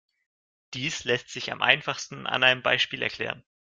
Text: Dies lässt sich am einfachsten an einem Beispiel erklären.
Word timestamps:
Dies 0.73 1.03
lässt 1.03 1.29
sich 1.29 1.51
am 1.51 1.61
einfachsten 1.61 2.25
an 2.25 2.41
einem 2.43 2.63
Beispiel 2.63 3.03
erklären. 3.03 3.43